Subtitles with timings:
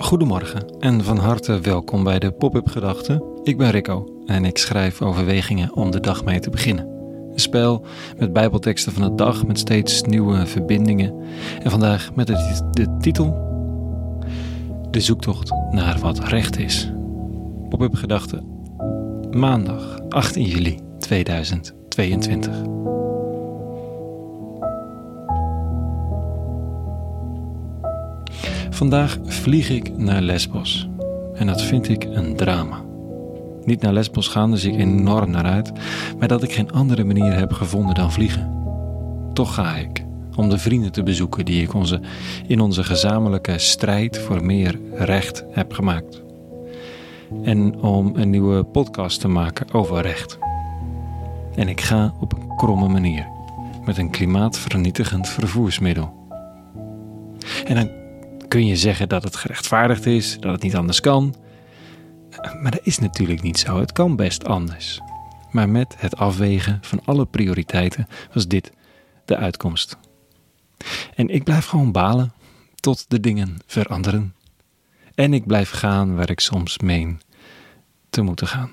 [0.00, 3.22] Goedemorgen en van harte welkom bij de Pop-up Gedachten.
[3.42, 6.86] Ik ben Rico en ik schrijf overwegingen om de dag mee te beginnen.
[7.32, 7.84] Een spel
[8.18, 11.14] met bijbelteksten van de dag met steeds nieuwe verbindingen.
[11.62, 13.50] En vandaag met de, de titel
[14.90, 16.92] De zoektocht naar wat recht is.
[17.68, 18.52] Pop-up Gedachten
[19.30, 22.91] maandag 18 juli 2022.
[28.72, 30.88] Vandaag vlieg ik naar Lesbos.
[31.34, 32.84] En dat vind ik een drama.
[33.64, 35.72] Niet naar Lesbos gaan, daar zie ik enorm naar uit,
[36.18, 38.52] maar dat ik geen andere manier heb gevonden dan vliegen.
[39.32, 40.04] Toch ga ik,
[40.36, 42.00] om de vrienden te bezoeken die ik onze,
[42.46, 46.22] in onze gezamenlijke strijd voor meer recht heb gemaakt.
[47.42, 50.38] En om een nieuwe podcast te maken over recht.
[51.54, 53.26] En ik ga op een kromme manier,
[53.84, 56.12] met een klimaatvernietigend vervoersmiddel.
[57.64, 58.01] En dan
[58.52, 61.34] kun je zeggen dat het gerechtvaardigd is, dat het niet anders kan.
[62.60, 63.80] Maar dat is natuurlijk niet zo.
[63.80, 65.00] Het kan best anders.
[65.50, 68.72] Maar met het afwegen van alle prioriteiten was dit
[69.24, 69.96] de uitkomst.
[71.14, 72.32] En ik blijf gewoon balen
[72.74, 74.34] tot de dingen veranderen.
[75.14, 77.20] En ik blijf gaan waar ik soms meen
[78.10, 78.70] te moeten gaan.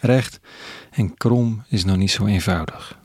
[0.00, 0.40] Recht
[0.90, 3.01] en krom is nog niet zo eenvoudig.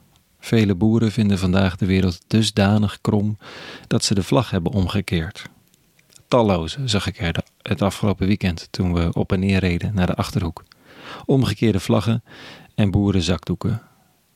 [0.48, 3.38] Vele boeren vinden vandaag de wereld dusdanig krom
[3.88, 5.44] dat ze de vlag hebben omgekeerd.
[6.28, 10.16] Talloze zag ik er het afgelopen weekend toen we op en neer reden naar de
[10.16, 10.64] achterhoek.
[11.26, 12.24] Omgekeerde vlaggen
[12.76, 13.82] en boerenzakdoeken.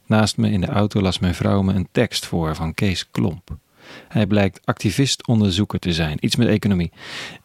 [0.05, 3.57] Naast me in de auto las mijn vrouw me een tekst voor van Kees Klomp.
[4.07, 6.91] Hij blijkt activist-onderzoeker te zijn, iets met economie.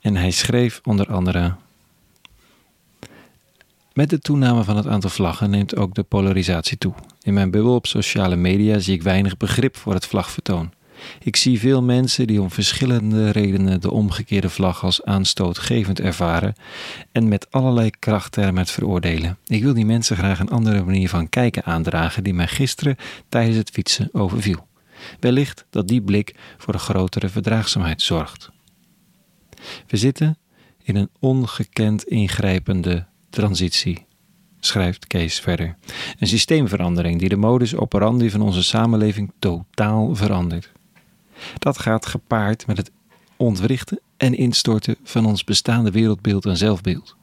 [0.00, 1.54] En hij schreef onder andere
[3.96, 6.92] met de toename van het aantal vlaggen neemt ook de polarisatie toe.
[7.22, 10.72] In mijn bubbel op sociale media zie ik weinig begrip voor het vlagvertoon.
[11.22, 16.54] Ik zie veel mensen die om verschillende redenen de omgekeerde vlag als aanstootgevend ervaren
[17.12, 19.38] en met allerlei krachttermen het veroordelen.
[19.46, 22.96] Ik wil die mensen graag een andere manier van kijken aandragen die mij gisteren
[23.28, 24.66] tijdens het fietsen overviel.
[25.20, 28.50] Wellicht dat die blik voor een grotere verdraagzaamheid zorgt.
[29.86, 30.38] We zitten
[30.82, 34.06] in een ongekend ingrijpende transitie,
[34.60, 35.76] schrijft Kees verder.
[36.18, 40.72] Een systeemverandering die de modus operandi van onze samenleving totaal verandert.
[41.58, 42.90] Dat gaat gepaard met het
[43.36, 47.16] ontwrichten en instorten van ons bestaande wereldbeeld en zelfbeeld.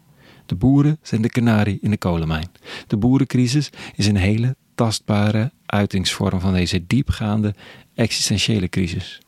[0.46, 2.52] De boeren zijn de kanarie in de kolenmijn.
[2.88, 7.56] De boerencrisis is een hele tastbare uitingsvorm van deze diepgaande
[7.96, 9.22] existentiële crisis.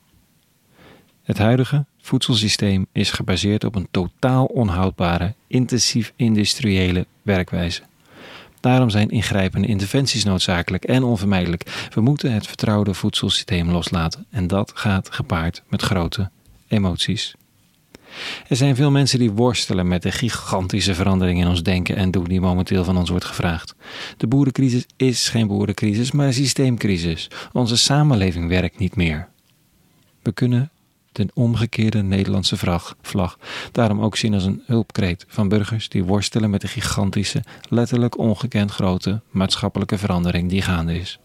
[1.23, 7.81] Het huidige voedselsysteem is gebaseerd op een totaal onhoudbare, intensief industriële werkwijze.
[8.59, 11.89] Daarom zijn ingrijpende interventies noodzakelijk en onvermijdelijk.
[11.93, 16.29] We moeten het vertrouwde voedselsysteem loslaten en dat gaat gepaard met grote
[16.67, 17.35] emoties.
[18.47, 22.23] Er zijn veel mensen die worstelen met de gigantische verandering in ons denken en doen
[22.23, 23.75] die momenteel van ons wordt gevraagd.
[24.17, 27.27] De boerencrisis is geen boerencrisis, maar een systeemcrisis.
[27.53, 29.27] Onze samenleving werkt niet meer.
[30.21, 30.69] We kunnen
[31.15, 32.57] de omgekeerde Nederlandse
[33.01, 33.37] vlag,
[33.71, 38.71] daarom ook zien als een hulpkreet van burgers die worstelen met de gigantische, letterlijk ongekend
[38.71, 41.19] grote maatschappelijke verandering die gaande is.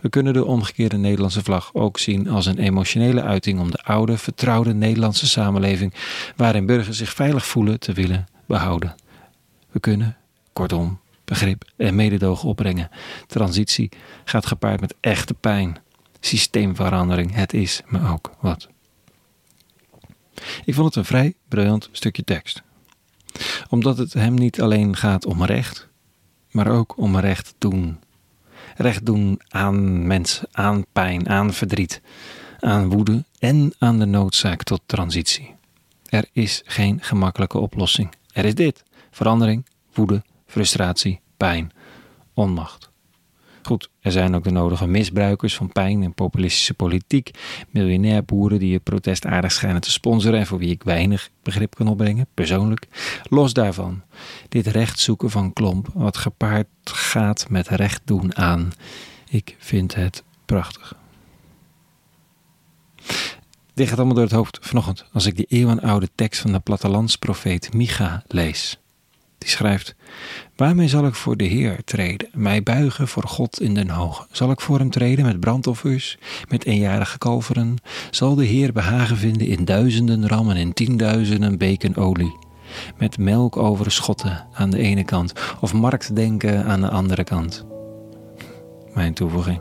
[0.00, 4.18] We kunnen de omgekeerde Nederlandse vlag ook zien als een emotionele uiting om de oude,
[4.18, 5.94] vertrouwde Nederlandse samenleving,
[6.36, 8.94] waarin burgers zich veilig voelen, te willen behouden.
[9.70, 10.16] We kunnen,
[10.52, 12.90] kortom, begrip en mededogen opbrengen.
[13.26, 13.88] Transitie
[14.24, 15.78] gaat gepaard met echte pijn.
[16.20, 18.68] Systeemverandering, het is me ook wat.
[20.64, 22.62] Ik vond het een vrij briljant stukje tekst.
[23.68, 25.88] Omdat het hem niet alleen gaat om recht,
[26.50, 27.98] maar ook om recht doen.
[28.76, 32.00] Recht doen aan mensen, aan pijn, aan verdriet,
[32.60, 35.54] aan woede en aan de noodzaak tot transitie.
[36.08, 38.14] Er is geen gemakkelijke oplossing.
[38.32, 41.72] Er is dit: verandering, woede, frustratie, pijn,
[42.34, 42.89] onmacht.
[43.62, 47.30] Goed, er zijn ook de nodige misbruikers van pijn en populistische politiek,
[47.70, 51.74] miljonair boeren die je protest aardig schijnen te sponsoren en voor wie ik weinig begrip
[51.74, 52.86] kan opbrengen, persoonlijk.
[53.28, 54.02] Los daarvan,
[54.48, 58.72] dit recht zoeken van klomp, wat gepaard gaat met recht doen aan.
[59.28, 60.94] Ik vind het prachtig.
[63.74, 67.72] Dit gaat allemaal door het hoofd vanochtend als ik die eeuwenoude tekst van de plattelandsprofeet
[67.74, 68.78] Micha lees.
[69.40, 69.94] Die schrijft:
[70.56, 74.26] Waarmee zal ik voor de Heer treden, mij buigen voor God in den hoge?
[74.30, 77.76] Zal ik voor hem treden met brandoffers, met eenjarige kalveren?
[78.10, 82.38] Zal de Heer behagen vinden in duizenden rammen en tienduizenden beken olie?
[82.98, 87.66] Met melk over schotten aan de ene kant, of marktdenken aan de andere kant?
[88.94, 89.60] Mijn toevoeging.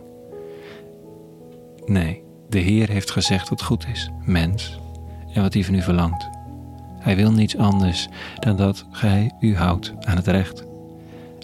[1.86, 4.80] Nee, de Heer heeft gezegd wat goed is, mens.
[5.34, 6.39] en wat hij van u verlangt.
[7.00, 8.08] Hij wil niets anders
[8.40, 10.64] dan dat gij u houdt aan het recht.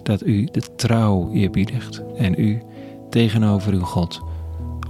[0.02, 2.62] Dat u de trouw eerbiedigt en u
[3.10, 4.22] tegenover uw God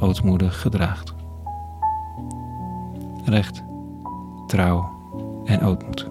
[0.01, 1.15] ootmoedig gedraagt.
[3.25, 3.63] Recht,
[4.47, 4.91] trouw
[5.45, 6.07] en ootmoed.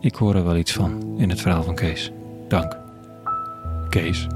[0.00, 2.12] Ik hoor er wel iets van in het verhaal van Kees.
[2.48, 2.78] Dank.
[3.88, 4.26] Kees.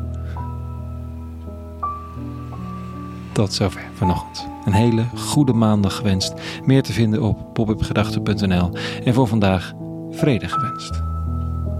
[3.38, 4.48] Tot zover vanochtend.
[4.64, 6.32] Een hele goede maandag gewenst.
[6.64, 8.70] Meer te vinden op popupgedachten.nl.
[9.04, 9.72] En voor vandaag
[10.10, 11.02] vrede gewenst.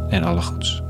[0.09, 0.83] En alle goeds.